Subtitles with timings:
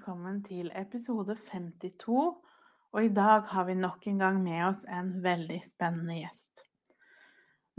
[0.00, 2.20] Velkommen til episode 52.
[2.96, 6.62] Og i dag har vi nok en gang med oss en veldig spennende gjest.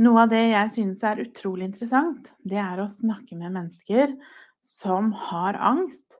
[0.05, 4.13] Noe av det jeg synes er utrolig interessant, det er å snakke med mennesker
[4.61, 6.19] som har angst,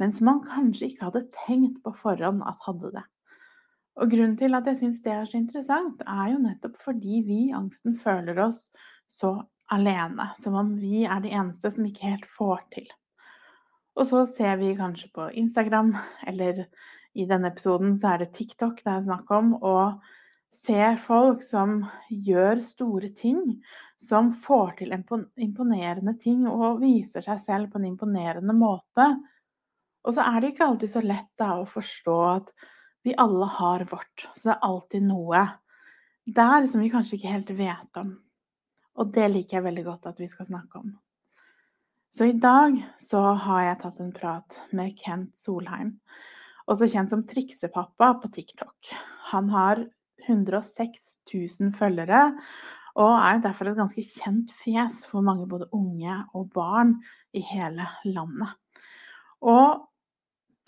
[0.00, 3.04] men som man kanskje ikke hadde tenkt på forhånd at hadde det.
[4.00, 7.42] Og grunnen til at jeg syns det er så interessant, er jo nettopp fordi vi
[7.50, 8.70] i angsten føler oss
[9.04, 9.36] så
[9.68, 10.32] alene.
[10.40, 12.88] Som om vi er de eneste som ikke helt får til.
[13.98, 15.92] Og så ser vi kanskje på Instagram,
[16.26, 16.64] eller
[17.12, 20.00] i denne episoden så er det TikTok det er snakk om, og
[20.62, 23.40] ser folk som gjør store ting,
[24.00, 29.08] som får til imponerende ting og viser seg selv på en imponerende måte.
[30.06, 32.52] Og så er det ikke alltid så lett da, å forstå at
[33.06, 34.28] vi alle har vårt.
[34.34, 35.46] Så det er alltid noe
[36.24, 38.12] der som vi kanskje ikke helt vet om.
[39.02, 40.92] Og det liker jeg veldig godt at vi skal snakke om.
[42.12, 45.94] Så i dag så har jeg tatt en prat med Kent Solheim,
[46.68, 48.90] også kjent som Triksepappa på TikTok.
[49.30, 49.80] Han har
[50.26, 52.26] 106 000 følgere,
[53.00, 56.98] og er derfor et ganske kjent fjes for mange både unge og barn
[57.32, 58.52] i hele landet.
[59.40, 59.88] Og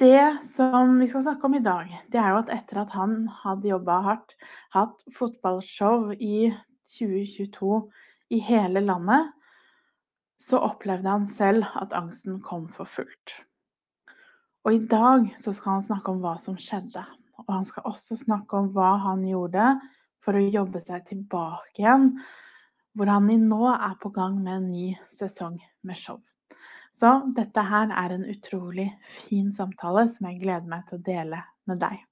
[0.01, 3.27] det som vi skal snakke om i dag, det er jo at etter at han
[3.45, 4.33] hadde jobba hardt,
[4.73, 6.49] hatt fotballshow i
[6.97, 7.83] 2022
[8.33, 9.35] i hele landet,
[10.45, 13.35] så opplevde han selv at angsten kom for fullt.
[14.65, 17.05] Og i dag så skal han snakke om hva som skjedde.
[17.45, 19.75] Og han skal også snakke om hva han gjorde
[20.25, 22.13] for å jobbe seg tilbake igjen,
[22.95, 26.21] hvor han i nå er på gang med en ny sesong med show.
[26.95, 28.87] Så dette her er en utrolig
[29.27, 32.05] fin samtale som jeg gleder meg til å dele med deg.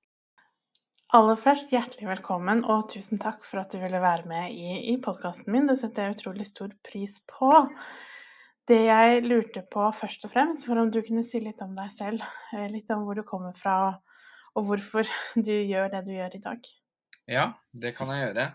[1.14, 4.96] Aller først, hjertelig velkommen, og tusen takk for at du ville være med i, i
[5.00, 5.68] podkasten min.
[5.68, 7.52] Det setter jeg utrolig stor pris på.
[8.68, 11.90] Det jeg lurte på først og fremst, var om du kunne si litt om deg
[11.94, 12.22] selv.
[12.54, 13.96] Eh, litt om hvor du kommer fra,
[14.54, 15.08] og hvorfor
[15.48, 16.72] du gjør det du gjør i dag.
[17.30, 18.46] Ja, det kan jeg gjøre.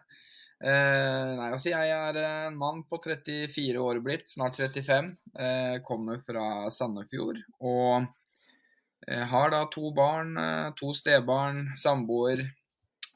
[0.57, 5.11] Eh, nei, altså jeg er en mann på 34 år blitt, snart 35.
[5.37, 7.43] Eh, kommer fra Sandefjord.
[7.67, 8.07] Og
[9.07, 12.45] eh, har da to barn, eh, to stebarn, samboer.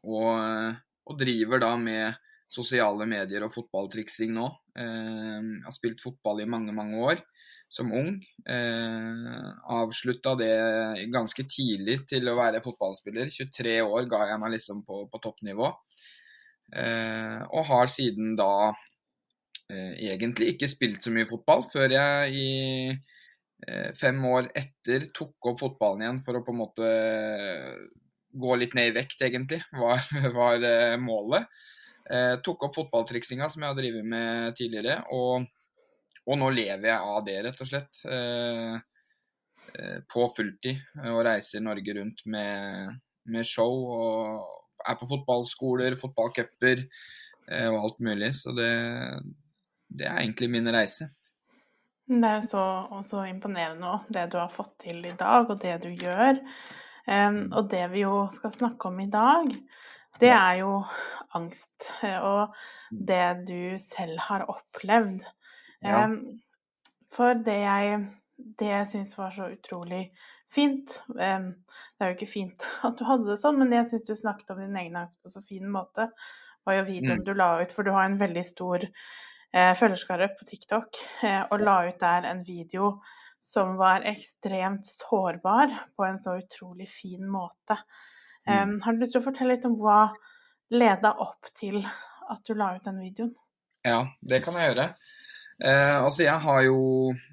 [0.01, 0.75] Og,
[1.07, 2.19] og driver da med
[2.51, 4.47] sosiale medier og fotballtriksing nå.
[4.79, 7.21] Eh, jeg har spilt fotball i mange, mange år
[7.71, 8.17] som ung.
[8.43, 10.51] Eh, Avslutta det
[11.13, 13.31] ganske tidlig til å være fotballspiller.
[13.31, 15.71] 23 år ga jeg meg liksom på, på toppnivå.
[16.71, 18.71] Eh, og har siden da
[19.71, 22.51] eh, egentlig ikke spilt så mye fotball, før jeg i
[22.91, 26.93] eh, fem år etter tok opp fotballen igjen for å på en måte
[28.31, 30.03] gå litt ned i vekt, egentlig, var,
[30.39, 31.47] var eh, målet.
[32.11, 35.45] Eh, tok opp fotballtriksinga som jeg har drevet med tidligere, og,
[36.25, 38.01] og, nå lever jeg av det, rett og slett.
[38.03, 38.75] Eh,
[39.77, 40.81] eh, på fulltid.
[41.07, 42.99] Og reiser Norge rundt med,
[43.31, 48.33] med show og er på fotballskoler, fotballcuper eh, og alt mulig.
[48.41, 48.71] Så det,
[49.87, 51.11] det er egentlig min reise.
[52.11, 52.63] Det er så,
[53.07, 56.41] så imponerende òg, det du har fått til i dag, og det du gjør.
[57.07, 59.47] Um, og det vi jo skal snakke om i dag,
[60.21, 60.75] det er jo
[61.37, 61.89] angst.
[62.03, 62.53] Og
[62.91, 62.99] mm.
[63.09, 65.25] det du selv har opplevd.
[65.81, 66.05] Ja.
[67.11, 68.03] For det jeg,
[68.59, 70.05] det jeg syns var så utrolig
[70.51, 74.13] fint Det er jo ikke fint at du hadde det sånn, men jeg syns du
[74.19, 76.11] snakket om din egen angst på så fin måte.
[76.67, 77.25] var jo videoen mm.
[77.25, 81.63] du la ut, for du har en veldig stor eh, følgerskare på TikTok, eh, og
[81.63, 82.93] la ut der en video
[83.41, 87.79] som var ekstremt sårbar på en så utrolig fin måte.
[88.49, 90.09] Um, har du lyst til å fortelle litt om hva
[90.73, 93.33] leda opp til at du la ut den videoen?
[93.85, 94.87] Ja, det kan jeg gjøre.
[95.61, 96.79] Eh, altså Jeg har jo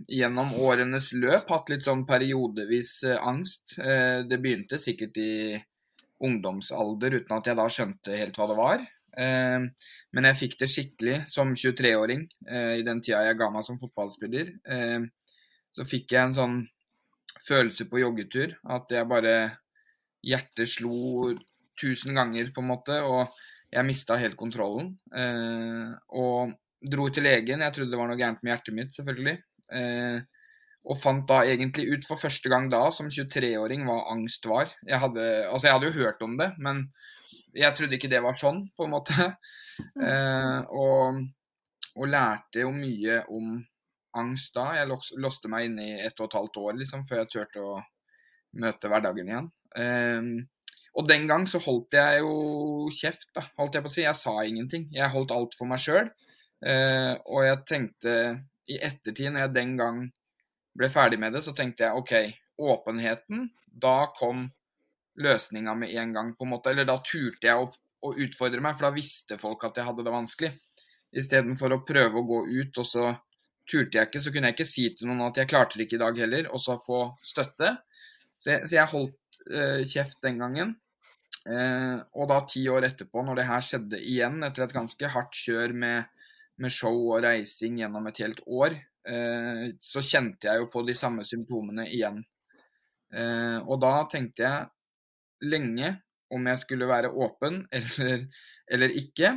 [0.05, 3.79] gjennom årenes løp hatt litt sånn periodevis eh, angst.
[3.81, 5.33] Eh, det begynte sikkert i
[6.25, 8.87] ungdomsalder uten at jeg da skjønte helt hva det var.
[9.19, 13.79] Men jeg fikk det skikkelig som 23-åring eh, i den tida jeg ga meg som
[13.81, 14.53] fotballspiller.
[15.75, 16.59] Så fikk jeg en sånn
[17.43, 19.35] følelse på joggetur at jeg bare
[20.25, 21.33] hjertet slo
[21.79, 23.37] tusen ganger, på en måte, og
[23.71, 24.95] jeg mista helt kontrollen.
[25.15, 27.63] Eh, og dro til legen.
[27.65, 29.37] Jeg trodde det var noe gærent med hjertet mitt, selvfølgelig.
[29.79, 30.19] Eh,
[30.89, 34.71] og fant da egentlig ut for første gang da, som 23-åring, hva angst var.
[34.87, 36.87] Jeg hadde, altså jeg hadde jo hørt om det, men
[37.57, 39.17] jeg trodde ikke det var sånn, på en måte.
[39.79, 40.01] Mm.
[40.03, 41.19] Eh, og,
[41.95, 43.53] og, lærte jo mye om
[44.19, 44.73] angst da.
[44.75, 44.89] Jeg
[45.23, 47.77] låste meg inne i ett og et halvt år liksom, før jeg turte å
[48.59, 49.47] møte hverdagen igjen.
[49.77, 50.31] Eh,
[50.99, 54.05] og den gang så holdt jeg jo kjeft, da, holdt jeg på å si.
[54.07, 54.89] Jeg sa ingenting.
[54.95, 56.09] Jeg holdt alt for meg sjøl.
[56.67, 58.15] Eh, og jeg tenkte
[58.69, 60.01] i ettertid, når jeg den gang
[60.79, 62.15] ble ferdig med det, så tenkte jeg OK,
[62.59, 64.49] åpenheten, da kom
[65.19, 66.73] løsninga med en gang, på en måte.
[66.73, 70.07] Eller da turte jeg å, å utfordre meg, for da visste folk at jeg hadde
[70.07, 70.53] det vanskelig.
[71.19, 73.11] Istedenfor å prøve å gå ut, og så
[73.69, 75.99] turte jeg ikke, så kunne jeg ikke si til noen at jeg klarte det ikke
[75.99, 77.77] i dag heller, og så få støtte.
[78.39, 79.17] Så jeg, så jeg holdt
[79.89, 80.77] kjeft den gangen.
[81.49, 85.39] Eh, og da ti år etterpå, når det her skjedde igjen, etter et ganske hardt
[85.39, 86.09] kjør med,
[86.61, 88.77] med show og reising gjennom et helt år,
[89.09, 92.21] eh, så kjente jeg jo på de samme symptomene igjen.
[93.15, 95.95] Eh, og da tenkte jeg lenge
[96.35, 98.27] om jeg skulle være åpen eller,
[98.69, 99.33] eller ikke.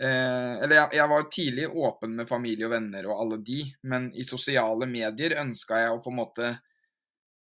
[0.00, 4.08] Eh, eller jeg, jeg, var tidlig åpen med familie og venner og alle de, men
[4.16, 6.54] i sosiale medier ønska jeg å på en måte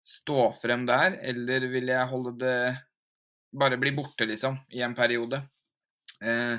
[0.10, 2.60] stå frem der, eller vil jeg holde det
[3.60, 5.42] bare bli borte, liksom, i en periode.
[6.22, 6.58] Eh,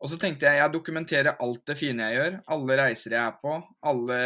[0.00, 3.36] og så tenkte jeg jeg dokumenterer alt det fine jeg gjør, alle reiser jeg er
[3.42, 3.58] på,
[3.90, 4.20] alle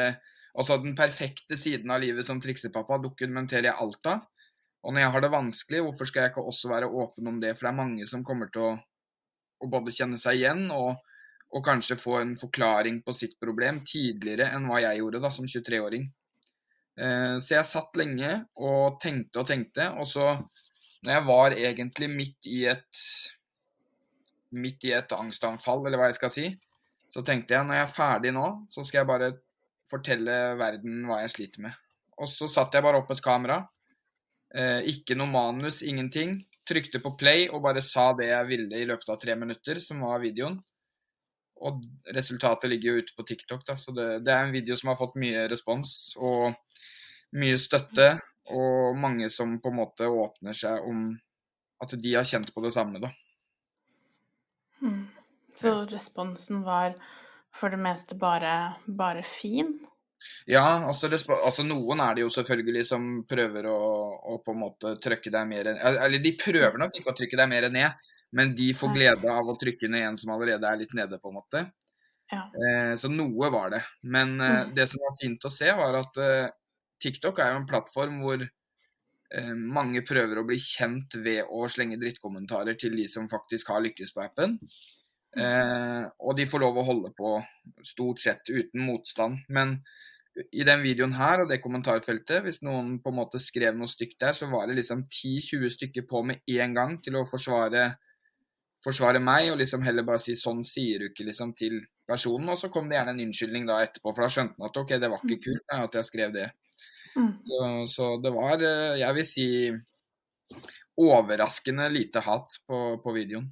[0.55, 4.21] Altså den perfekte siden av livet som triksepappa dokumenterer jeg alt av.
[4.85, 7.55] Og når jeg har det vanskelig, hvorfor skal jeg ikke også være åpen om det?
[7.56, 8.75] For det er mange som kommer til å,
[9.65, 11.00] å både kjenne seg igjen og,
[11.50, 15.49] og, kanskje få en forklaring på sitt problem tidligere enn hva jeg gjorde da som
[15.49, 16.06] 23-åring.
[16.94, 20.35] Eh, så jeg satt lenge og tenkte og tenkte, og så
[21.05, 23.06] når jeg var egentlig midt i et
[24.55, 26.46] midt i et angstanfall, eller hva jeg skal si,
[27.11, 29.31] så tenkte jeg når jeg er ferdig nå, så skal jeg bare
[29.91, 31.81] fortelle verden hva jeg sliter med.
[32.23, 33.58] Og så satte jeg bare opp et kamera.
[34.55, 36.38] Eh, ikke noe manus, ingenting.
[36.64, 40.06] Trykte på play og bare sa det jeg ville i løpet av tre minutter, som
[40.06, 40.61] var videoen.
[41.64, 41.81] Og
[42.12, 45.00] resultatet ligger jo ute på TikTok, da, så det, det er en video som har
[45.00, 46.52] fått mye respons og
[47.40, 48.12] mye støtte.
[48.52, 51.06] Og mange som på en måte åpner seg om
[51.81, 53.11] at de har kjent på det samme, da.
[54.82, 55.06] Hmm.
[55.55, 56.96] Så responsen var
[57.55, 59.76] for det meste bare, bare fin?
[60.49, 63.78] Ja, altså, altså, noen er det jo selvfølgelig som prøver å,
[64.34, 67.50] å på en måte trykke deg mer Eller de prøver nok ikke å trykke deg
[67.50, 70.94] mer ned, men de får glede av å trykke ned en som allerede er litt
[70.96, 71.64] nede, på en måte.
[72.32, 72.42] Ja.
[72.50, 73.82] Eh, så noe var det.
[74.02, 74.75] Men eh, mm.
[74.76, 76.50] det som var fint å se, var at eh,
[77.04, 82.00] TikTok er jo en plattform hvor eh, mange prøver å bli kjent ved å slenge
[82.00, 84.58] drittkommentarer til de som faktisk har lykkes på appen.
[85.34, 87.36] Eh, og de får lov å holde på
[87.86, 89.42] stort sett uten motstand.
[89.52, 89.78] Men
[90.34, 94.19] i den videoen her og det kommentarfeltet, hvis noen på en måte skrev noe stygt
[94.22, 97.92] der, så var det liksom 10-20 stykker på med en gang til å forsvare,
[98.84, 102.48] forsvare meg, og liksom heller bare si 'sånn sier du ikke' liksom til personen.
[102.48, 104.94] Og så kom det gjerne en unnskyldning da etterpå, for da skjønte han at ok,
[105.00, 105.44] det var ikke mm.
[105.46, 106.50] kult at jeg skrev det.
[107.16, 107.32] Mm.
[107.46, 107.60] Så,
[107.94, 109.48] så, det var, eh, jeg vil si,
[111.00, 113.48] overraskende lite hat på, på videoen.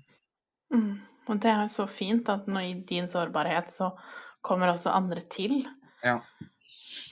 [0.74, 1.00] Mm.
[1.30, 3.92] Og det er jo så fint at nå i din sårbarhet så
[4.42, 5.62] kommer også andre til.
[6.02, 6.18] Ja.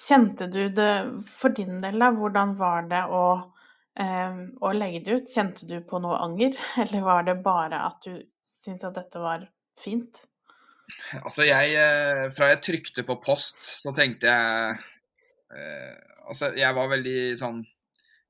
[0.06, 0.92] Kjente du det
[1.30, 2.10] for din del, da?
[2.10, 3.22] Hvordan var det å,
[3.98, 5.30] å legge det ut?
[5.34, 6.54] Kjente du på noe anger,
[6.84, 9.48] eller var det bare at du syntes at dette var
[9.80, 10.22] fint?
[11.20, 14.80] Altså, jeg eh, Fra jeg trykte på post, så tenkte jeg
[15.56, 15.98] eh,
[16.30, 17.60] Altså, jeg var veldig sånn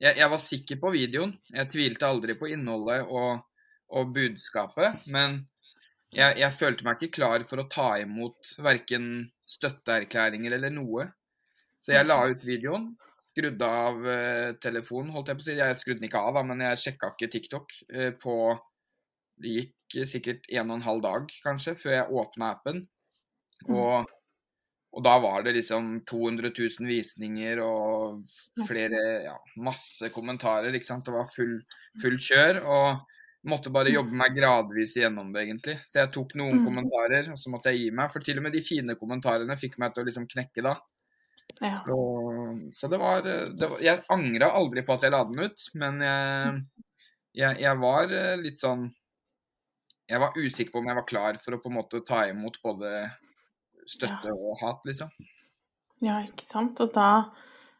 [0.00, 1.33] jeg, jeg, var sikker på videoen.
[1.52, 3.43] Jeg tvilte aldri på innholdet og,
[3.93, 5.02] og budskapet.
[5.12, 5.43] Men
[6.09, 9.11] jeg, jeg, følte meg ikke klar for å ta imot verken
[9.45, 11.05] støtteerklæringer eller noe.
[11.85, 12.88] Så jeg la ut videoen,
[13.40, 15.59] skrudde av uh, telefonen, holdt jeg på å si.
[15.59, 18.37] Jeg skrudde den ikke av, da, men jeg sjekka ikke TikTok uh, på
[19.40, 22.82] Det gikk sikkert en og en halv dag, kanskje, før jeg åpna appen.
[23.64, 23.70] Mm.
[23.73, 24.11] Og,
[24.92, 28.20] og, da var det liksom 200 000 visninger og
[28.68, 31.09] flere Ja, masse kommentarer, ikke sant.
[31.09, 31.56] Det var full,
[32.02, 32.61] full kjør.
[32.64, 33.09] og
[33.49, 35.78] Måtte bare jobbe meg gradvis gjennom det, egentlig.
[35.88, 36.64] Så jeg tok noen mm.
[36.66, 38.12] kommentarer, og så måtte jeg gi meg.
[38.12, 40.75] For til og med de fine kommentarene fikk meg til å liksom knekke da.
[41.61, 41.83] Ja.
[41.85, 41.97] Så,
[42.73, 45.99] så det, var, det, var, Jeg angra aldri på at jeg la den ut, men
[46.00, 46.55] jeg,
[47.37, 48.87] jeg, jeg, var litt sånn
[50.09, 52.57] Jeg var usikker på om jeg var klar for å på en måte ta imot
[52.64, 52.95] både
[53.90, 54.37] støtte ja.
[54.37, 55.11] og hat, liksom.
[56.00, 56.81] Ja, ikke sant.
[56.81, 57.11] Og da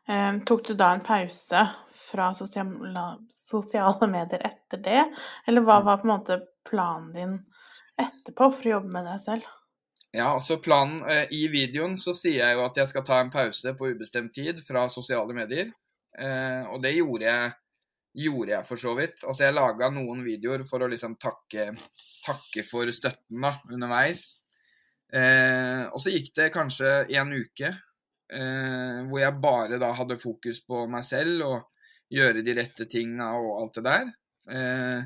[0.09, 1.65] eh, tok du da en pause
[2.11, 5.05] fra sosiale, sosiale medier etter det?
[5.49, 5.87] Eller hva mm.
[5.89, 7.39] var på en måte planen din
[8.01, 9.49] etterpå for å jobbe med deg selv?
[10.11, 13.31] Ja, altså planen eh, I videoen så sier jeg jo at jeg skal ta en
[13.31, 15.71] pause på ubestemt tid fra sosiale medier.
[16.19, 17.53] Eh, og det gjorde jeg,
[18.27, 19.23] gjorde jeg for så vidt.
[19.23, 21.71] Altså jeg laga noen videoer for å liksom takke,
[22.27, 24.25] takke for støtten da, underveis.
[25.15, 30.61] Eh, og så gikk det kanskje en uke eh, hvor jeg bare da hadde fokus
[30.67, 31.57] på meg selv og
[32.11, 34.13] gjøre de rette tinga og alt det der.
[34.51, 35.01] Eh,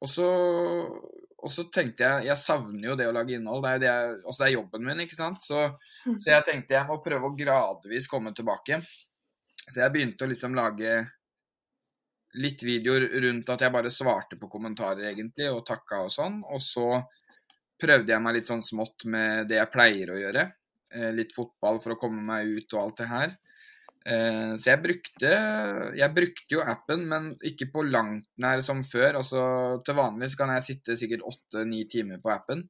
[0.00, 0.28] og så
[1.42, 3.62] og så tenkte jeg Jeg savner jo det å lage innhold.
[3.64, 5.42] Det er, det jeg, også det er jobben min, ikke sant.
[5.44, 5.62] Så,
[6.06, 6.14] Mm.
[6.18, 8.78] så, jeg tenkte jeg må prøve å gradvis komme tilbake.
[9.68, 10.94] Så jeg begynte å liksom lage
[12.40, 16.40] litt videoer rundt at jeg bare svarte på kommentarer, egentlig, og takka og sånn.
[16.54, 16.86] Og så
[17.80, 20.46] prøvde jeg meg litt sånn smått med det jeg pleier å gjøre.
[20.94, 23.36] Eh, litt fotball for å komme meg ut og alt det her.
[24.06, 25.30] Eh, så jeg brukte,
[25.98, 29.20] jeg brukte jo appen, men ikke på langt nær som før.
[29.20, 29.42] Altså,
[29.86, 32.66] til vanlig så kan jeg sitte sikkert åtte-ni timer på appen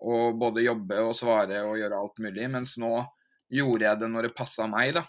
[0.00, 2.92] og både jobbe og svare og gjøre alt mulig, mens nå
[3.52, 5.04] gjorde jeg det når det passa meg, da.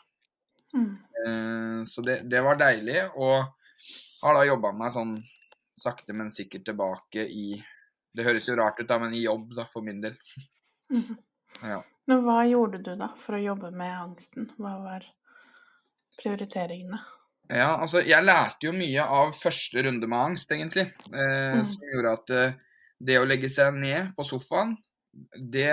[0.75, 0.91] Mm.
[1.21, 3.45] Eh, så det, det var deilig, og
[4.21, 5.15] har da jobba meg sånn
[5.79, 7.53] sakte, men sikkert tilbake i
[8.11, 10.17] Det høres jo rart ut, da, men i jobb, da, for min del.
[10.91, 11.15] Mm.
[11.63, 11.77] Ja.
[12.11, 14.49] Men hva gjorde du da for å jobbe med angsten?
[14.57, 15.05] Hva var
[16.21, 16.99] prioriteringene?
[17.51, 20.87] Ja, altså jeg lærte jo mye av første runde med angst, egentlig.
[21.11, 21.65] Eh, Mm.
[21.67, 22.53] Som gjorde at eh,
[23.01, 24.77] det å legge seg ned på sofaen,
[25.35, 25.67] det,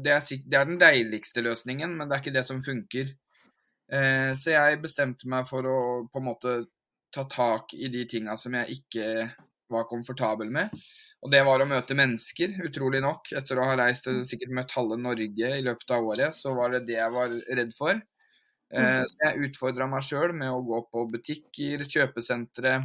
[0.00, 3.10] det, er, det er den deiligste løsningen, men det er ikke det som funker.
[3.92, 6.54] Eh, så jeg bestemte meg for å på en måte
[7.12, 9.28] ta tak i de tinga som jeg ikke
[9.72, 10.72] var komfortabel med.
[11.24, 13.32] Og det var å møte mennesker, utrolig nok.
[13.36, 16.72] Etter å ha reist og sikkert møtt halve Norge i løpet av året, så var
[16.72, 18.00] det det jeg var redd for.
[18.74, 22.80] Eh, så jeg utfordra meg sjøl med å gå på butikker, kjøpesentre,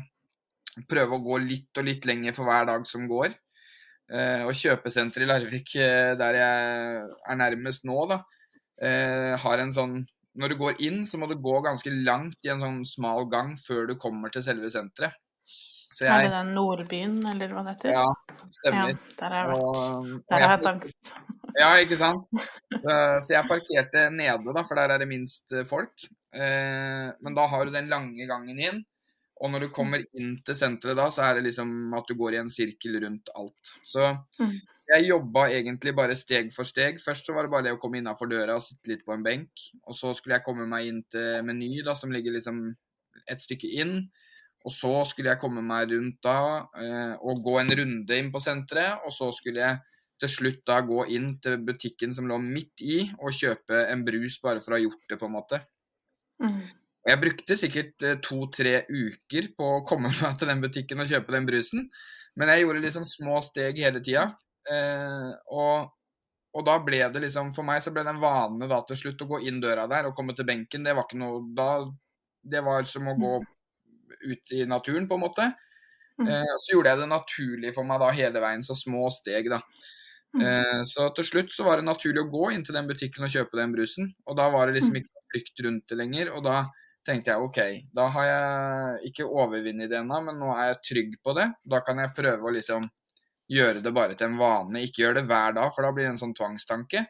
[0.89, 3.33] prøve å gå litt og litt lenger for hver dag som går.
[4.11, 8.23] Eh, og kjøpesenteret i Larvik, eh, der jeg er nærmest nå, da,
[8.81, 9.99] har en sånn
[10.33, 13.49] Når du går inn, så må du gå ganske langt i en sånn smal gang
[13.59, 15.11] før du kommer til selve senteret.
[15.91, 17.91] Så Er det den Nordbyen, eller hva det heter?
[17.91, 18.93] Ja, Ja, stemmer.
[19.19, 19.63] der har jeg vært.
[19.63, 21.13] Og, og Der har jeg jeg- hatt angst.
[21.59, 22.27] Ja, ikke sant?
[23.25, 25.91] Så jeg parkerte nede, da, for der er det minst eh, folk.
[26.33, 28.85] Eh, Men da har du den lange gangen inn.
[29.41, 32.35] Og når du kommer inn til senteret da, så er det liksom at du går
[32.37, 33.73] i en sirkel rundt alt.
[33.89, 34.59] Så Mm.
[34.93, 36.99] jeg jobba egentlig bare steg for steg.
[37.01, 39.23] Først så var det bare det å komme innafor døra og sitte litt på en
[39.23, 39.49] benk.
[39.87, 42.75] Og så skulle jeg komme meg inn til Meny, da, som ligger liksom
[43.27, 44.09] et stykke inn.
[44.61, 48.41] Og så skulle jeg komme meg rundt da eh, og gå en runde inn på
[48.43, 49.01] senteret.
[49.07, 49.79] Og så skulle jeg
[50.21, 54.37] til slutt da gå inn til butikken som lå midt i, og kjøpe en brus
[54.43, 55.61] bare for å ha gjort det, på en måte.
[56.43, 56.61] Mm.
[57.01, 61.09] Og jeg brukte sikkert eh, to-tre uker på å komme meg til den butikken og
[61.09, 61.87] kjøpe den brusen.
[62.37, 64.27] Men jeg gjorde liksom små steg hele tida.
[64.69, 65.89] Eh, og,
[66.53, 69.23] og da ble det liksom For meg så ble det en vane da til slutt
[69.25, 70.85] å gå inn døra der og komme til benken.
[70.85, 71.71] Det var ikke noe da
[72.53, 73.33] Det var som å gå
[74.23, 75.47] ut i naturen, på en måte.
[76.19, 76.27] Mm.
[76.27, 79.61] Eh, så gjorde jeg det naturlig for meg da hele veien, så små steg, da.
[80.35, 80.41] Mm.
[80.47, 83.33] Eh, så til slutt så var det naturlig å gå inn til den butikken og
[83.33, 84.13] kjøpe den brusen.
[84.27, 85.01] Og da var det liksom Mm.
[85.01, 86.31] ikke noe flykt rundt det lenger.
[86.35, 86.69] Og da
[87.07, 87.59] tenkte jeg OK,
[87.93, 91.51] da har jeg ikke overvunnet det ennå, men nå er jeg trygg på det.
[91.67, 92.89] Da kan jeg prøve å liksom
[93.49, 94.83] gjøre det bare til en vane.
[94.85, 97.07] Ikke gjøre det hver dag, for da blir det en sånn tvangstanke.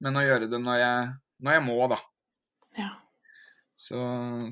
[0.00, 1.08] Men å gjøre det når jeg,
[1.40, 1.98] når jeg må, da.
[2.78, 2.90] Ja.
[3.80, 3.98] Så,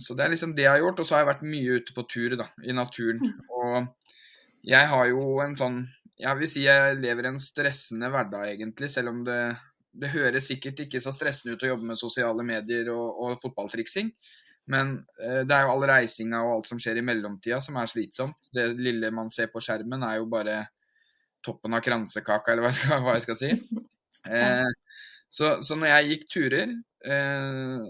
[0.01, 1.03] så det er liksom det jeg har gjort.
[1.03, 3.21] Og så har jeg vært mye ute på tur da, i naturen.
[3.21, 3.41] Mm.
[3.59, 5.79] Og jeg har jo en sånn
[6.19, 8.89] Jeg vil si jeg lever en stressende hverdag, egentlig.
[8.91, 9.39] Selv om det,
[9.95, 14.11] det høres sikkert ikke så stressende ut å jobbe med sosiale medier og, og fotballtriksing.
[14.69, 17.93] Men eh, det er jo all reisinga og alt som skjer i mellomtida som er
[17.93, 18.51] slitsomt.
[18.51, 20.59] Det lille man ser på skjermen er jo bare
[21.47, 23.55] toppen av kransekaka, eller hva jeg skal, hva jeg skal si.
[24.29, 24.67] Eh,
[25.31, 26.73] så, så når jeg gikk turer
[27.07, 27.85] eh,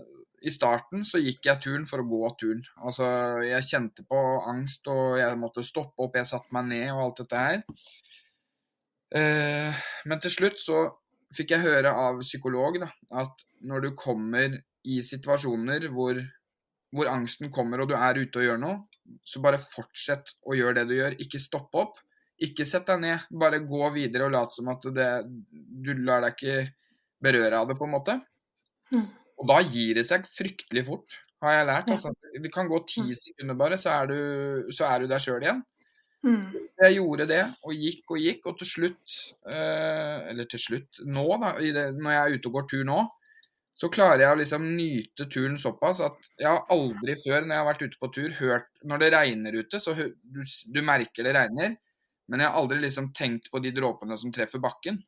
[0.47, 2.63] I starten så gikk jeg turen for å gå turen.
[2.79, 3.07] Altså,
[3.47, 4.19] jeg kjente på
[4.51, 7.63] angst, og jeg måtte stoppe opp, jeg satte meg ned og alt dette her.
[9.19, 10.83] Eh, men til slutt så
[11.35, 12.91] fikk jeg høre av psykolog da,
[13.21, 16.21] at når du kommer i situasjoner hvor,
[16.95, 18.79] hvor angsten kommer og du er ute og gjør noe,
[19.25, 21.17] så bare fortsett å gjøre det du gjør.
[21.25, 22.03] Ikke stopp opp.
[22.45, 23.31] Ikke sett deg ned.
[23.35, 25.09] Bare gå videre og lat som at det,
[25.49, 26.59] du lar deg ikke
[27.25, 28.19] berøre av det, på en måte.
[28.93, 29.09] Mm.
[29.39, 31.91] Og da gir det seg fryktelig fort, har jeg lært.
[31.95, 32.11] Altså,
[32.43, 33.15] det kan gå ti Mm.
[33.15, 35.61] sekunder bare, så er du, så er du der sjøl igjen.
[36.27, 36.51] Mm.
[36.83, 39.13] Jeg gjorde det, og gikk og gikk, og til slutt
[39.47, 42.99] eh, Eller til slutt, nå, da, det, når jeg er ute og går tur nå,
[43.79, 47.63] så klarer jeg å liksom nyte turen såpass at jeg har aldri før når jeg
[47.63, 51.37] har vært ute på tur, hørt Når det regner ute, så du, du merker det
[51.39, 51.77] regner,
[52.29, 54.99] men jeg har aldri liksom tenkt på de dråpene som treffer bakken.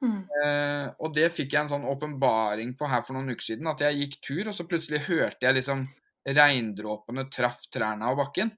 [0.00, 0.20] Mm.
[0.44, 3.68] Eh, og det fikk jeg en sånn åpenbaring på her for noen uker siden.
[3.68, 5.84] At jeg gikk tur, og så plutselig hørte jeg liksom
[6.26, 8.52] regndråpene traff trærne av bakken.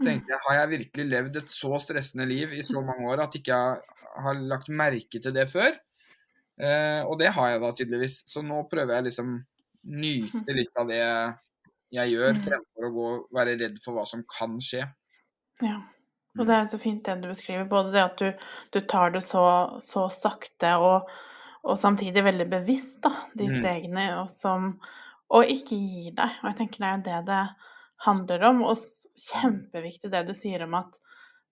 [0.00, 0.06] Mm.
[0.06, 3.34] tenkte jeg, Har jeg virkelig levd et så stressende liv i så mange år at
[3.38, 3.80] ikke jeg
[4.24, 5.76] har lagt merke til det før?
[6.58, 8.22] Eh, og det har jeg da tydeligvis.
[8.26, 9.36] Så nå prøver jeg liksom
[9.84, 11.02] nyte litt av det
[11.92, 12.42] jeg gjør, Mm.
[12.46, 14.86] fremfor å gå være redd for hva som kan skje.
[15.60, 15.78] Ja.
[16.38, 17.66] Og det er så fint det du beskriver.
[17.68, 18.32] Både det at du,
[18.72, 19.42] du tar det så,
[19.84, 21.10] så sakte og,
[21.64, 23.58] og samtidig veldig bevisst, da, de Mm.
[23.60, 24.78] stegene, og, som,
[25.30, 26.38] og ikke gir deg.
[26.42, 27.42] Og jeg tenker det er jo det det
[28.06, 28.62] handler om.
[28.70, 28.76] Og
[29.28, 30.98] kjempeviktig det du sier om at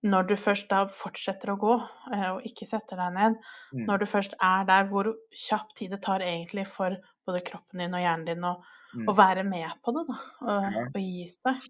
[0.02, 1.74] når du først da fortsetter å gå,
[2.14, 3.34] eh, og ikke setter deg ned,
[3.74, 3.84] Mm.
[3.86, 6.96] når du først er der, hvor kjapp tid det tar egentlig for
[7.28, 8.54] både kroppen din og hjernen din å,
[8.96, 9.06] Mm.
[9.06, 10.80] å være med på det, da, og, Ja.
[10.88, 11.60] og gi seg.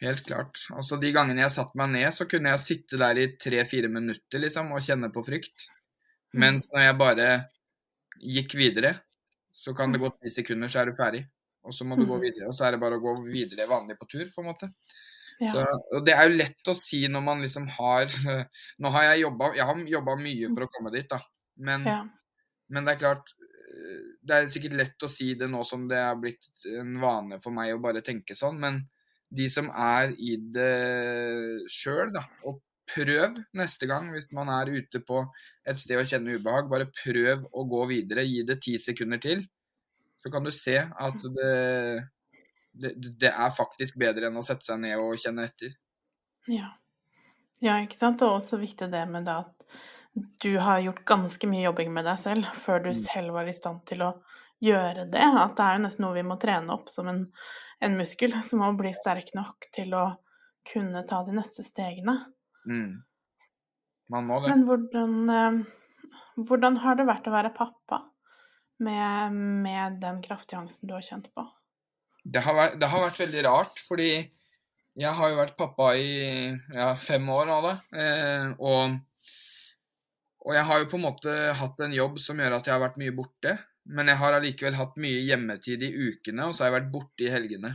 [0.00, 0.60] Helt klart.
[0.70, 4.38] Altså De gangene jeg satte meg ned, så kunne jeg sitte der i tre-fire minutter
[4.44, 5.66] liksom, og kjenne på frykt.
[6.34, 6.40] Mm.
[6.44, 7.28] Mens når jeg bare
[8.22, 8.94] gikk videre,
[9.54, 11.24] så kan det gå ti sekunder, så er du ferdig.
[11.66, 12.22] Og så må du gå Mhm.
[12.22, 14.70] videre, og så er det bare å gå videre vanlig på tur, på en måte.
[15.40, 15.52] Ja.
[15.52, 15.64] Så,
[15.96, 18.06] og det er jo lett å si når man liksom har
[18.82, 21.20] Nå har jeg jobba Jeg har jobba mye for å komme dit, da.
[21.62, 22.00] Men, ja.
[22.74, 25.96] men det er klart eh, Det er sikkert lett å si det nå som det
[25.96, 28.80] er blitt en vane for meg å bare tenke sånn, men
[29.30, 35.02] de som er i det sjøl, da, og prøv neste gang hvis man er ute
[35.04, 35.20] på
[35.68, 38.24] et sted og kjenner ubehag, bare prøv å gå videre.
[38.24, 39.44] Gi det ti sekunder til.
[40.24, 41.52] Så kan du se at det,
[42.72, 45.76] det, det er faktisk bedre enn å sette seg ned og kjenne etter.
[46.48, 46.72] Ja.
[47.60, 48.24] ja, ikke sant.
[48.24, 49.78] Og også viktig det med det at
[50.42, 52.98] du har gjort ganske mye jobbing med deg selv før du Mm.
[53.04, 54.14] selv var i stand til å
[54.64, 55.20] gjøre det.
[55.20, 57.26] At det er jo nesten noe vi må trene opp som en,
[57.84, 60.06] en muskel som må bli sterk nok til å
[60.68, 62.18] kunne ta de neste stegene.
[62.68, 63.00] Mm.
[64.12, 64.52] Man må det.
[64.52, 66.14] Men hvordan, eh,
[66.48, 68.02] hvordan har det vært å være pappa
[68.84, 71.44] med, med den kraftige angsten du har kjent på?
[72.28, 74.10] Det har, vært, det har vært veldig rart, fordi
[74.98, 77.74] jeg har jo vært pappa i ja, fem år nå, da.
[77.94, 78.96] Eh, og,
[80.44, 82.82] og jeg har jo på en måte hatt en jobb som gjør at jeg har
[82.82, 83.54] vært mye borte.
[83.88, 87.24] Men jeg har allikevel hatt mye hjemmetid i ukene, og så har jeg vært borte
[87.24, 87.74] i helgene.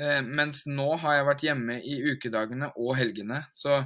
[0.00, 3.44] Eh, mens nå har jeg vært hjemme i ukedagene og helgene.
[3.54, 3.78] Så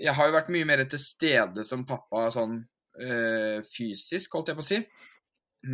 [0.00, 2.56] jeg har jo vært mye mer til stede som pappa sånn
[3.00, 4.78] eh, fysisk, holdt jeg på å si.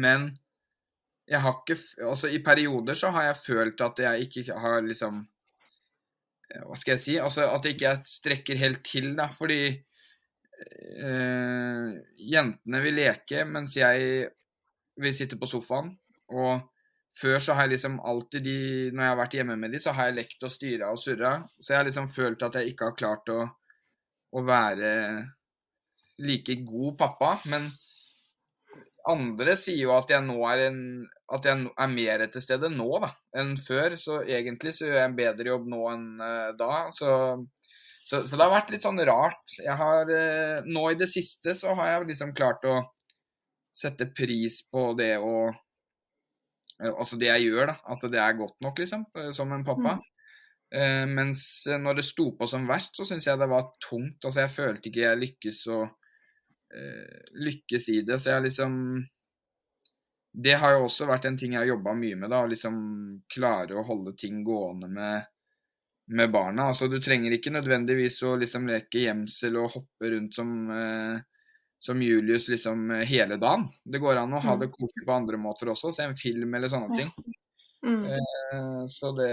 [0.00, 0.30] Men
[1.30, 1.76] jeg har ikke
[2.10, 5.22] Altså, i perioder så har jeg følt at jeg ikke har liksom
[6.50, 7.14] eh, Hva skal jeg si?
[7.22, 9.28] Altså at jeg ikke strekker helt til, da.
[9.30, 9.62] Fordi
[11.06, 11.88] eh,
[12.34, 14.26] jentene vil leke, mens jeg
[15.00, 15.92] vil sitter på sofaen.
[16.30, 16.60] Og
[17.20, 18.58] før så har jeg liksom alltid de
[18.94, 21.34] Når jeg har vært hjemme med de, så har jeg lekt og styra og surra.
[21.58, 23.44] Så jeg har liksom følt at jeg ikke har klart å,
[24.36, 24.90] å være
[26.20, 27.32] like god pappa.
[27.50, 27.70] Men
[29.10, 30.82] andre sier jo at jeg nå er en
[31.30, 33.94] At jeg er mer til stede nå da, enn før.
[34.00, 36.88] Så egentlig så gjør jeg en bedre jobb nå enn uh, da.
[36.94, 37.10] Så,
[38.02, 39.54] så, så det har vært litt sånn rart.
[39.58, 42.80] Jeg har uh, Nå i det siste så har jeg liksom klart å
[43.80, 47.76] sette pris på det å eh, Altså det jeg gjør, da.
[47.94, 49.06] At det er godt nok, liksom.
[49.18, 49.98] eh, Som en pappa.
[50.70, 54.22] Eh, mens når det sto på som verst, så syns jeg det var tungt.
[54.24, 58.20] Altså jeg følte ikke jeg lykkes å eh, lykkes i det.
[58.22, 58.76] Så jeg liksom
[60.32, 62.44] Det har jo også vært en ting jeg har jobba mye med, da.
[62.44, 62.76] Å liksom
[63.34, 65.24] klare å holde ting gående med,
[66.14, 66.68] med barna.
[66.70, 71.18] Altså du trenger ikke nødvendigvis å liksom leke gjemsel og hoppe rundt som eh,
[71.80, 73.68] som Julius liksom eh, hele dagen.
[73.84, 74.60] Det går an å ha Mm.
[74.60, 77.12] det koselig på andre måter også, se en film eller sånne ting.
[77.84, 78.04] Mm.
[78.04, 79.30] Eh, Så det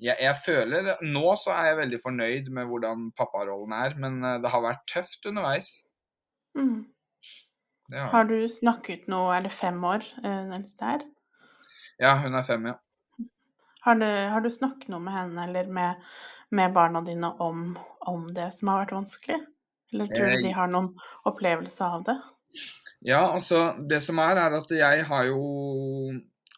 [0.00, 4.38] jeg, jeg føler Nå så er jeg veldig fornøyd med hvordan papparollen er, men eh,
[4.40, 5.68] det har vært tøft underveis.
[6.56, 6.86] Mm.
[7.88, 8.08] Det har.
[8.10, 11.04] Har du snakket noe Er det fem år eh, den eldste er?
[12.00, 12.74] Ja, hun er fem, ja.
[13.86, 16.00] Har du, har du snakket noe med henne eller med,
[16.50, 19.38] med barna dine om, om det som har vært vanskelig?
[19.92, 20.88] Eller tror Eh, du de har noen
[21.24, 22.16] opplevelse av det?
[23.06, 25.42] Ja, altså det som er, er at jeg har jo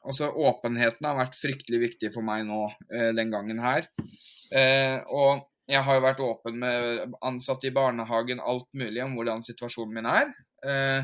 [0.09, 2.61] Altså åpenheten har vært fryktelig viktig for meg nå
[2.95, 3.88] eh, den gangen her.
[4.55, 9.43] Eh, og jeg har jo vært åpen med ansatte i barnehagen, alt mulig om hvordan
[9.45, 10.31] situasjonen min er.
[10.64, 11.03] Eh,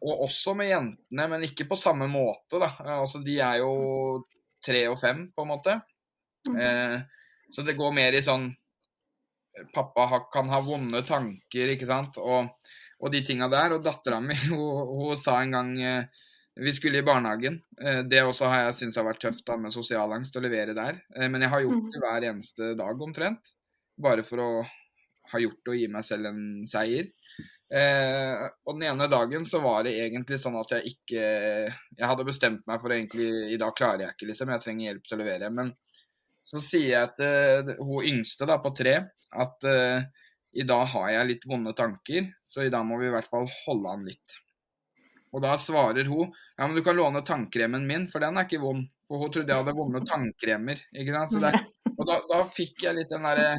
[0.00, 2.72] og også med jentene, men ikke på samme måte, da.
[2.80, 4.24] Eh, Altså de er jo
[4.64, 5.76] tre og fem, på en måte.
[6.48, 6.56] Mm.
[6.56, 6.98] Eh,
[7.54, 8.48] så det går mer i sånn
[9.74, 12.48] Pappa kan ha vonde tanker, ikke sant, og,
[13.00, 13.76] og de tinga der.
[13.76, 16.22] Og dattera mi, hun, hun sa en gang eh,
[16.54, 17.60] vi skulle i barnehagen.
[17.82, 21.00] Eh, det også har jeg syntes har vært tøft da, med sosialangst å levere der.
[21.16, 21.90] Eh, men jeg har gjort Mm.
[21.94, 23.54] det hver eneste dag omtrent.
[23.98, 24.50] Bare for å
[25.32, 27.06] ha gjort det og gi meg selv en seier.
[27.74, 32.26] Eh, og den ene dagen så var det egentlig sånn at jeg ikke Jeg hadde
[32.28, 34.52] bestemt meg for egentlig I dag klarer jeg ikke, liksom.
[34.52, 35.50] Jeg trenger hjelp til å levere.
[35.50, 35.72] Men
[36.44, 38.98] så sier jeg til hun yngste da, på tre
[39.32, 40.04] at uh,
[40.54, 43.48] i dag har jeg litt vonde tanker, så i dag må vi i hvert fall
[43.64, 44.36] holde an litt.
[45.34, 48.62] Og da svarer hun ja, men du kan låne tannkremen min, for den er ikke
[48.62, 48.86] vond.
[49.10, 50.82] For hun trodde jeg hadde vonde tannkremer.
[50.94, 51.34] ikke sant?
[51.42, 51.58] Der,
[51.90, 53.54] og da, da, fikk jeg litt den derre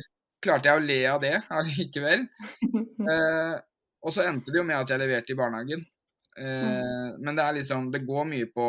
[0.45, 2.27] Klarte jeg å le av det allikevel.
[3.05, 3.55] Eh,
[4.01, 5.83] og så endte det jo med at jeg leverte i barnehagen.
[6.41, 8.65] Eh, men det er liksom Det går mye på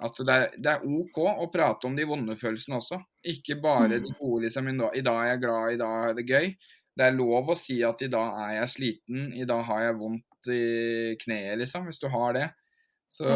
[0.00, 3.00] at det er, det er, OK å prate om de vonde følelsene også.
[3.32, 6.50] Ikke bare de gode liksom I dag er jeg glad, i dag er det gøy.
[6.96, 9.98] Det er lov å si at i dag er jeg sliten, i dag har jeg
[10.00, 10.64] vondt i
[11.20, 11.86] kneet, liksom.
[11.88, 12.48] Hvis du har det.
[13.10, 13.26] Så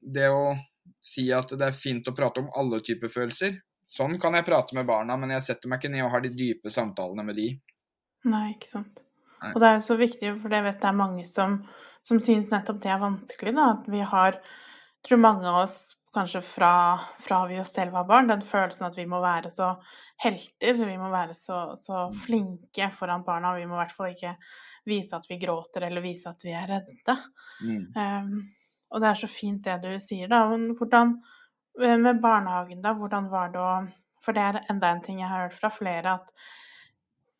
[0.00, 0.56] det å
[1.02, 4.74] si at det er fint å prate om alle typer følelser Sånn kan jeg prate
[4.74, 7.50] med barna, men jeg setter meg ikke ned og har de dype samtalene med de.
[8.26, 9.02] Nei, ikke sant.
[9.52, 11.60] Og det er jo så viktig, for jeg vet det er mange som,
[12.06, 13.52] som syns nettopp det er vanskelig.
[13.54, 14.40] da, At vi har,
[15.06, 18.96] tror mange av oss kanskje fra, fra vi oss selv var barn, den følelsen at
[18.96, 19.74] vi må være så
[20.22, 23.52] helter, vi må være så, så flinke foran barna.
[23.58, 24.32] Vi må i hvert fall ikke
[24.88, 27.16] vise at vi gråter eller vise at vi er redde.
[27.60, 27.82] Mm.
[27.98, 28.38] Um,
[28.94, 30.44] og det er så fint det du sier, da.
[30.48, 31.16] Men hvordan
[31.82, 33.76] eh, med barnehagen, da, hvordan var det å
[34.26, 36.32] For det er enda en ting jeg har hørt fra flere, at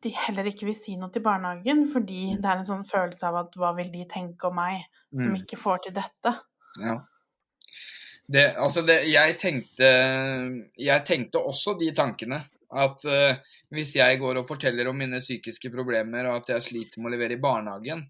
[0.05, 2.41] de heller ikke vil si noe til barnehagen fordi mm.
[2.43, 5.39] det er en sånn følelse av at hva vil de tenke om meg som mm.
[5.41, 6.31] ikke får til dette?
[6.79, 6.99] Ja.
[8.27, 9.89] Det, altså det, jeg, tenkte,
[10.75, 12.41] jeg tenkte også de tankene.
[12.67, 16.99] At uh, hvis jeg går og forteller om mine psykiske problemer og at jeg sliter
[16.99, 18.01] med å levere i barnehagen,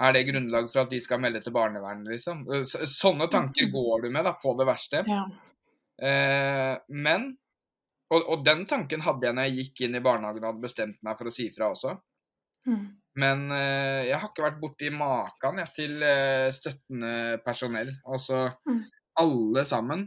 [0.00, 2.44] er det grunnlag for at de skal melde til barnevernet, liksom?
[2.88, 3.72] Sånne tanker mm.
[3.74, 5.02] går du med da, på det verste.
[5.10, 5.24] Ja.
[6.02, 7.32] Uh, men
[8.12, 10.98] og, og, den tanken hadde jeg når jeg gikk inn i barnehagen og hadde bestemt
[11.04, 11.94] meg for å si fra også.
[12.68, 12.82] Mm.
[13.22, 17.92] Men uh, jeg har ikke vært borti maken til uh, støttende personell.
[18.06, 18.82] Altså mm.
[19.20, 20.06] Alle sammen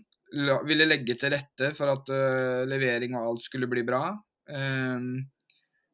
[0.66, 4.10] ville legge til rette for at uh, levering og alt skulle bli bra.
[4.50, 5.22] Um,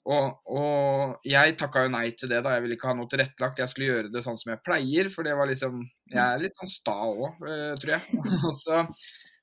[0.01, 2.55] og, og, jeg takka jo nei til det, da.
[2.55, 3.59] Jeg ville ikke ha noe tilrettelagt.
[3.61, 6.57] Jeg skulle gjøre det sånn som jeg pleier, for det var liksom Jeg er litt
[6.57, 7.43] sånn sta òg,
[7.83, 8.23] tror jeg.
[8.63, 8.79] så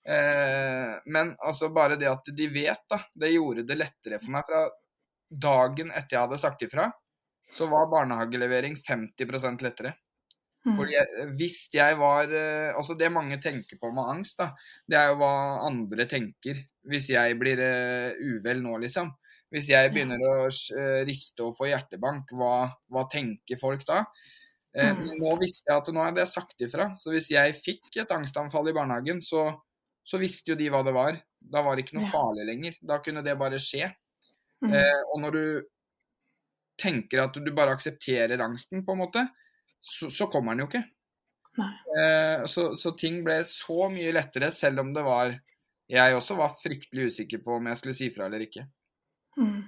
[0.09, 4.47] Eh, men altså bare det at de vet, da, det gjorde det lettere for meg.
[4.49, 4.65] Fra
[5.29, 6.89] dagen etter jeg hadde sagt ifra,
[7.53, 9.95] så var barnehagelevering 50% lettere.
[10.67, 10.75] Mm.
[10.75, 14.51] Fordi jeg, hvis jeg var eh, Altså det mange tenker på med angst, da,
[14.91, 15.31] det er jo hva
[15.69, 19.11] andre tenker hvis jeg blir uh, uvel nå, liksom.
[19.53, 23.99] Hvis jeg begynner å uh, riste og få hjertebank, hva, hva tenker folk da?
[24.73, 25.03] Uh, mm.
[25.21, 26.89] Nå visste jeg at nå hadde jeg sagt ifra.
[26.97, 29.51] Så hvis jeg fikk et angstanfall i barnehagen, så
[30.09, 31.19] så visste jo de hva det var.
[31.39, 32.13] Da var det ikke noe ja.
[32.13, 32.79] farlig lenger.
[32.81, 33.91] Da kunne det bare skje.
[34.65, 34.73] Mm.
[34.73, 35.45] Eh, og når du
[36.81, 39.27] tenker at du bare aksepterer angsten, på en måte,
[39.81, 40.85] så, så kommer den jo ikke.
[41.59, 45.33] Eh, så, så, ting ble så mye lettere, selv om det var
[45.91, 48.67] Jeg også var fryktelig usikker på om jeg skulle si fra eller ikke.
[49.41, 49.63] Mm.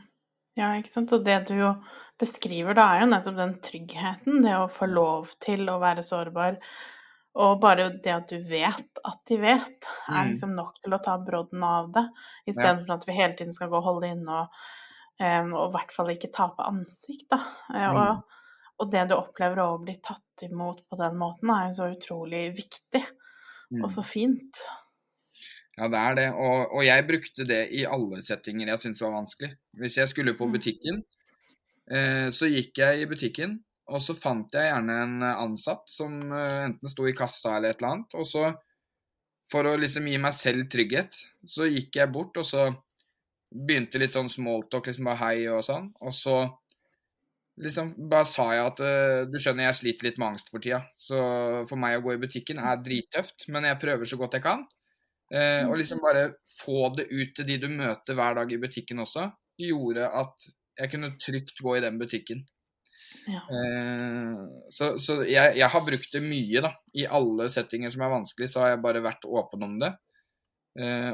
[0.58, 1.12] Ja, ikke sant.
[1.16, 1.74] Og det du jo
[2.20, 4.42] beskriver da, er jo nettopp den tryggheten.
[4.44, 6.60] Det å få lov til å være sårbar
[7.38, 10.30] og bare det at du vet at de vet, er mm.
[10.32, 12.02] liksom nok til å ta brodden av det.
[12.50, 12.96] Istedenfor ja.
[12.98, 14.64] at vi hele tiden skal gå og holde inne og,
[15.22, 17.28] um, og i hvert fall ikke tape ansikt.
[17.30, 17.38] Da.
[17.70, 18.39] Uh, mm.
[18.80, 22.44] Og, det du opplever å bli tatt imot på den måten, er jo så utrolig
[22.56, 23.02] viktig.
[23.70, 23.84] Mm.
[23.84, 24.62] Og så fint.
[25.76, 26.28] Ja, det er det.
[26.34, 29.52] Og, og, jeg brukte det i alle settinger jeg syntes var vanskelig.
[29.78, 30.54] Hvis jeg skulle på mm.
[30.56, 31.02] butikken,
[31.92, 36.66] eh, så gikk jeg i butikken og så fant jeg gjerne en ansatt som eh,
[36.68, 38.16] enten sto i kassa eller et eller annet.
[38.20, 38.44] Og så,
[39.50, 42.68] for å liksom gi meg selv trygghet, så gikk jeg bort og så
[43.50, 45.90] begynte litt sånn smalltalk, liksom bare hei og sånn.
[46.06, 46.36] Og så
[47.60, 50.82] liksom bare sa jeg at uh, du skjønner, jeg sliter litt med angst for tida.
[51.00, 51.18] Så
[51.70, 54.64] for meg å gå i butikken er drittøft, men jeg prøver så godt jeg kan.
[55.30, 59.02] Uh, og liksom bare få det ut til de du møter hver dag i butikken
[59.04, 59.28] også,
[59.60, 62.44] gjorde at jeg kunne trygt gå i den butikken.
[63.28, 63.42] Ja.
[63.46, 64.44] Uh,
[64.74, 66.74] så, så jeg, jeg, har brukt det mye, da.
[66.96, 69.96] I alle settinger som er vanskelig, så har jeg bare vært åpen om det.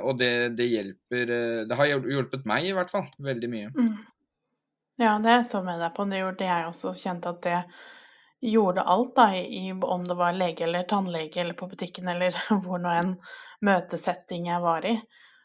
[0.04, 1.30] Og det, det, hjelper
[1.66, 3.06] Det har hjulpet meg, i hvert fall.
[3.24, 3.70] Veldig mye.
[3.72, 3.94] Mm.
[4.96, 6.06] Ja, det er jeg så med deg på.
[6.08, 6.94] Det gjorde jeg også.
[6.96, 7.60] Kjente at det
[8.46, 12.80] gjorde alt, da, i, om det var lege eller tannlege eller på butikken eller hvor
[12.80, 13.14] nå enn
[13.66, 14.96] møtesetting jeg var i.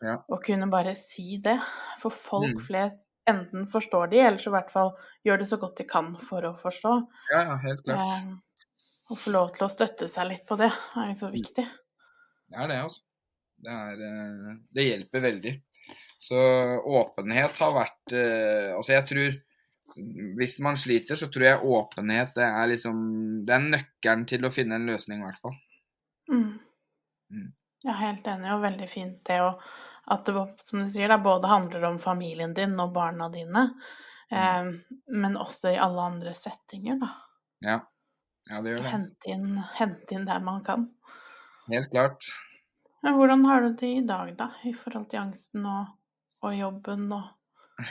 [0.01, 0.17] Ja.
[0.25, 1.57] Å kunne bare si det.
[2.01, 2.63] For folk mm.
[2.67, 4.95] flest enten forstår de, eller så i hvert fall
[5.27, 6.95] gjør det så godt de kan for å forstå.
[7.33, 8.07] Ja, ja helt klart.
[8.07, 8.71] Eh,
[9.11, 11.35] å få lov til å støtte seg litt på det er jo så mm.
[11.35, 11.67] viktig.
[12.51, 13.03] Det er det, altså.
[13.61, 15.53] Det, er, eh, det hjelper veldig.
[16.21, 16.37] Så
[16.85, 19.39] åpenhet har vært eh, Altså, jeg tror
[20.37, 22.99] hvis man sliter, så tror jeg åpenhet det er liksom
[23.47, 25.57] Det er nøkkelen til å finne en løsning, i hvert fall.
[26.31, 26.51] Mm.
[27.33, 27.49] Mm.
[27.81, 29.55] Jeg er helt enig, og veldig fint det å
[30.11, 33.67] at det som du sier, da, både handler om familien din og barna dine,
[34.33, 34.71] eh,
[35.07, 37.11] men også i alle andre settinger, da.
[37.61, 37.77] Ja.
[38.49, 38.93] ja, det gjør det.
[38.95, 40.87] Hente inn, hente inn der man kan.
[41.71, 42.31] Helt klart.
[43.05, 45.93] Men hvordan har du det i dag, da, i forhold til angsten og,
[46.41, 47.29] og jobben og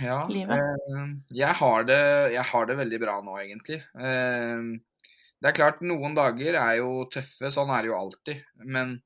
[0.01, 0.55] Ja, livet?
[0.55, 2.03] eh, jeg, har det,
[2.37, 3.81] jeg har det veldig bra nå, egentlig.
[3.99, 4.69] Eh,
[5.41, 8.43] det er klart, noen dager er jo tøffe, sånn er det jo alltid.
[8.69, 8.99] Men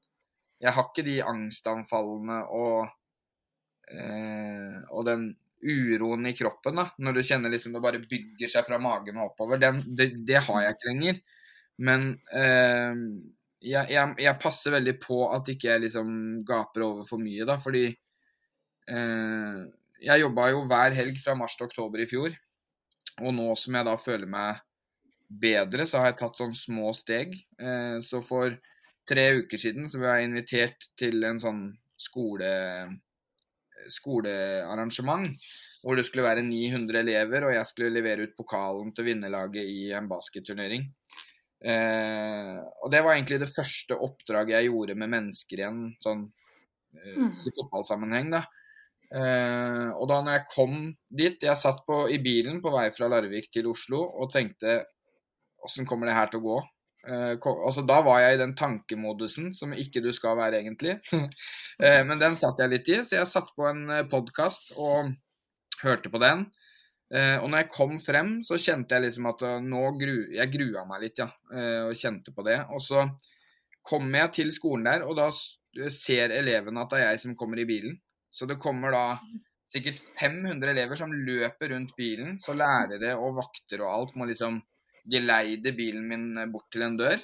[0.63, 2.91] jeg har ikke de angstanfallene og,
[3.93, 5.29] eh, og den
[5.65, 6.89] uroen i kroppen, da.
[6.99, 9.63] Når du kjenner liksom det bare bygger seg fra magen og oppover.
[9.63, 11.23] Den, det, det har jeg ikke lenger.
[11.85, 13.05] Men eh,
[13.65, 16.11] jeg, jeg, jeg, passer veldig på at ikke jeg liksom
[16.47, 17.57] gaper over for mye, da.
[17.63, 17.87] Fordi
[18.85, 22.35] jeg jobba jo hver helg fra mars til oktober i fjor.
[23.23, 24.63] Og nå som jeg da føler meg
[25.29, 27.35] bedre, så har jeg tatt sånn små steg.
[27.59, 28.57] Eh, så for
[29.09, 31.67] tre uker siden så ble jeg invitert til en sånn
[32.01, 32.49] skole
[33.93, 35.35] skolearrangement
[35.85, 39.91] hvor det skulle være 900 elever, og jeg skulle levere ut pokalen til vinnerlaget i
[39.93, 40.87] en basketturnering.
[41.65, 46.25] Eh, og det var egentlig det første oppdraget jeg gjorde med mennesker igjen, sånn
[46.97, 48.47] eh, i fotballsammenheng, da.
[49.13, 50.77] Eh, og da når jeg kom
[51.13, 54.81] dit Jeg satt på, i bilen på vei fra Larvik til Oslo og tenkte
[55.65, 56.57] Åssen kommer det her til å gå?
[57.05, 57.37] Uh,
[57.67, 60.97] altså, da var jeg i den tankemodusen som ikke du skal være, egentlig.
[61.85, 65.13] eh, men den satt jeg litt i, så jeg satt på en eh, podkast og
[65.85, 66.47] hørte på den.
[67.15, 71.03] og når jeg kom frem, så kjente jeg liksom at nå gru, jeg grua meg
[71.03, 71.27] litt, ja.
[71.85, 72.57] og kjente på det.
[72.73, 73.05] Og så
[73.85, 75.29] kommer jeg til skolen der, og da
[75.93, 77.99] ser elevene at det er jeg som kommer i bilen.
[78.35, 79.05] Så det kommer da
[79.71, 82.39] sikkert 500 elever som løper rundt bilen.
[82.43, 84.59] Så lærere og vakter og alt må liksom
[85.11, 87.23] geleide bilen min bort til en dør.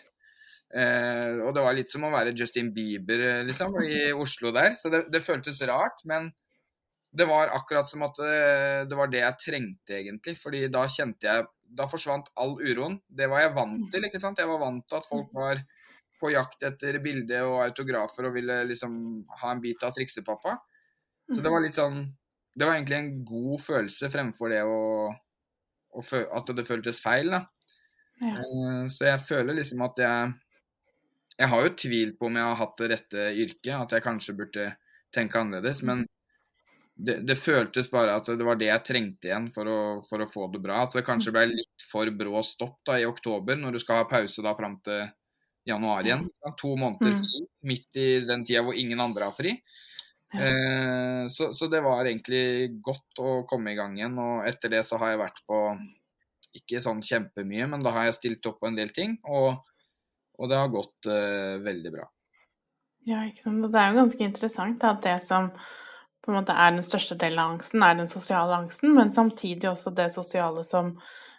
[0.70, 4.76] Eh, og det var litt som å være Justin Bieber eh, liksom, i Oslo der.
[4.78, 6.04] Så det, det, føltes rart.
[6.06, 6.30] Men
[7.10, 10.36] det var akkurat som at eh, det, var det jeg trengte, egentlig.
[10.38, 12.96] fordi da kjente jeg Da forsvant all uroen.
[13.06, 14.06] Det var jeg vant til.
[14.06, 14.38] ikke sant?
[14.42, 15.60] Jeg var vant til at folk var
[16.20, 18.92] på jakt etter bilde og autografer og ville liksom
[19.40, 20.56] ha en bit av triksepappa.
[21.30, 22.02] Så det var litt sånn
[22.58, 24.80] Det var egentlig en god følelse fremfor det å,
[25.94, 26.02] å
[26.36, 27.30] at det føltes feil.
[27.30, 27.44] da.
[28.20, 28.36] Ja.
[28.42, 30.32] Eh, så jeg føler liksom at jeg
[31.40, 34.34] Jeg har jo tvil på om jeg har hatt det rette yrket, at jeg kanskje
[34.36, 34.64] burde
[35.14, 35.80] tenke annerledes.
[35.82, 36.02] Men
[37.00, 40.28] det, det føltes bare at det var det jeg trengte igjen for å, for å
[40.28, 40.82] få det bra.
[40.84, 44.10] At det kanskje ble litt for brå stopp da i oktober, når du skal ha
[44.10, 45.06] pause da fram til
[45.70, 46.26] januar igjen.
[46.42, 47.22] Da, to måneder mm.
[47.22, 49.56] fri, midt i den tida hvor ingen andre har fri.
[50.32, 50.46] Ja.
[50.46, 54.18] Eh, så, så, det var egentlig godt å komme i gang igjen.
[54.20, 55.58] Og etter det så har jeg vært på
[56.60, 59.60] ikke sånn kjempemye, men da har jeg stilt opp på en del ting, og,
[60.38, 62.08] og det har gått eh, veldig bra.
[63.08, 63.62] Ja, ikke sant.
[63.64, 65.52] Og det er jo ganske interessant da, at det som
[66.20, 69.70] på en måte er den største delen av angsten, er den sosiale angsten, men samtidig
[69.70, 70.92] også det sosiale som,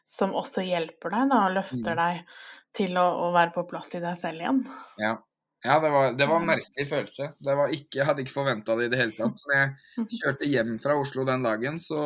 [0.07, 1.99] som også hjelper deg da, og løfter mm.
[2.01, 2.39] deg
[2.79, 4.63] til å, å, være på plass i deg selv igjen.
[5.01, 5.17] Ja,
[5.63, 7.27] ja, det var, det var en merkelig følelse.
[7.75, 9.43] Ikke, jeg hadde ikke forventa det i det hele tatt.
[9.45, 11.99] Når jeg kjørte hjem fra Oslo den dagen, så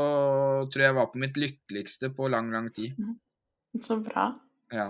[0.72, 3.00] tror jeg jeg var på mitt lykkeligste på lang, lang tid.
[3.00, 3.15] Mm.
[3.84, 4.28] Så bra.
[4.76, 4.89] Ja.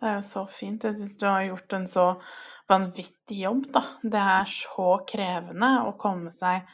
[0.00, 0.88] Det er jo så fint.
[1.20, 2.06] Du har gjort en så
[2.72, 3.84] vanvittig jobb, da.
[4.00, 6.68] Det er så krevende å komme seg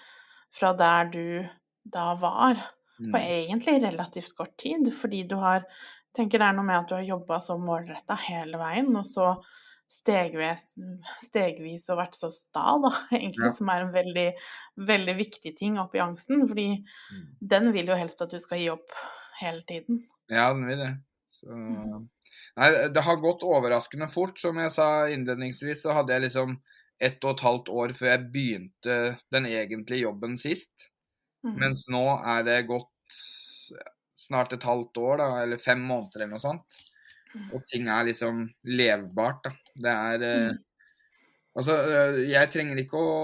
[0.54, 1.28] fra der du
[1.88, 2.58] da var,
[2.98, 3.22] på mm.
[3.22, 4.90] egentlig relativt kort tid.
[4.94, 5.66] Fordi du har
[6.16, 9.32] tenker det er noe med at du har jobba så målretta hele veien, og så
[9.88, 10.74] stegvis,
[11.24, 13.54] stegvis og vært så sta, da, egentlig, ja.
[13.56, 14.28] som er en veldig,
[14.88, 16.44] veldig viktig ting oppi angsten.
[16.50, 17.26] Fordi mm.
[17.54, 18.96] den vil jo helst at du skal gi opp
[19.40, 20.02] hele tiden.
[20.28, 20.92] Ja, den vil det.
[21.40, 21.48] Så...
[21.52, 22.08] Mm.
[22.58, 24.38] Nei, det har gått overraskende fort.
[24.40, 26.58] Som jeg sa innledningsvis, så hadde jeg liksom
[26.98, 28.94] ett og et halvt år før jeg begynte
[29.30, 30.88] den egentlige jobben sist.
[31.46, 31.54] Mm.
[31.62, 33.18] Mens nå er det gått
[34.18, 36.80] snart et halvt år, da, eller fem måneder eller noe sånt.
[37.54, 39.52] Og ting er liksom levbart, da.
[39.78, 40.64] Det er eh, mm.
[41.58, 43.14] Altså, eh, jeg trenger ikke å,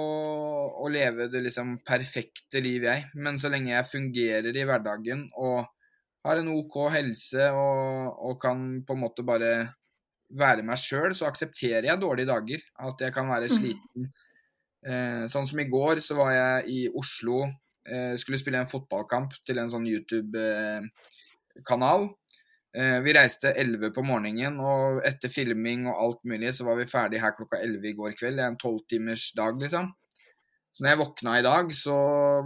[0.83, 3.05] å, leve det liksom perfekte liv, jeg.
[3.15, 5.69] Men så lenge jeg fungerer i hverdagen og
[6.25, 9.51] har en OK helse og, og kan på en måte bare
[10.35, 12.61] være meg sjøl, så aksepterer jeg dårlige dager.
[12.83, 13.55] At jeg kan være mm.
[13.55, 14.03] sliten.
[14.85, 17.39] Eh, sånn som i går, så var jeg i Oslo.
[17.85, 22.01] Eh, skulle spille en fotballkamp til en sånn YouTube-kanal.
[22.75, 26.91] Eh, vi reiste 11 på morgenen, og etter filming og alt mulig, så var vi
[26.91, 28.41] ferdig her klokka 11 i går kveld.
[28.41, 29.93] Det er en tolvtimers dag, liksom.
[30.75, 31.97] Så når jeg våkna i dag, så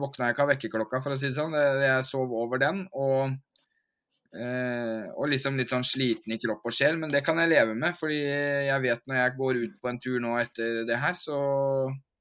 [0.01, 1.57] våkna jeg ikke av vekkerklokka, for å si det sånn.
[1.57, 2.85] Jeg sov over den.
[2.93, 3.39] Og
[4.37, 7.77] Eh, og liksom litt sånn sliten i kropp og sjel, men det kan jeg leve
[7.79, 7.97] med.
[7.99, 11.39] Fordi jeg vet når jeg går ut på en tur nå etter det her, så,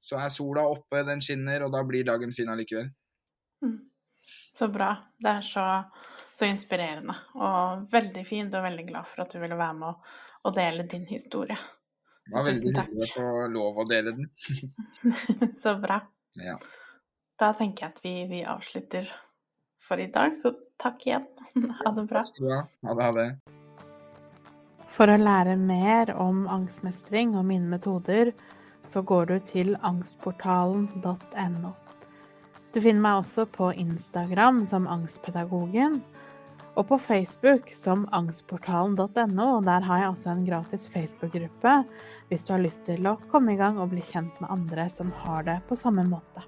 [0.06, 2.90] så er sola oppe, den skinner, og da blir dagen fin allikevel.
[3.66, 3.78] Mm.
[4.58, 4.96] Så bra.
[5.22, 5.64] Det er så,
[6.34, 7.14] så, inspirerende.
[7.38, 10.16] Og veldig fint, og veldig glad for at du ville være med og,
[10.50, 11.58] og dele din historie.
[12.26, 14.32] Det var veldig hyggelig å få lov å dele den.
[15.64, 16.00] så bra.
[16.42, 16.58] Ja.
[17.38, 19.12] Da tenker jeg at vi, vi avslutter
[19.86, 21.30] for i dag, så takk igjen.
[21.84, 22.24] Ha det bra.
[22.26, 23.28] Ha det, ha det.
[24.94, 28.34] For å lære mer om angstmestring og mine metoder,
[28.90, 31.74] så går du til angstportalen.no.
[32.78, 35.96] Du finner meg også på Instagram som Angstpedagogen,
[36.78, 39.48] og på Facebook som angstportalen.no.
[39.56, 41.74] og Der har jeg også en gratis Facebook-gruppe
[42.30, 45.10] hvis du har lyst til å komme i gang og bli kjent med andre som
[45.24, 46.46] har det på samme måte.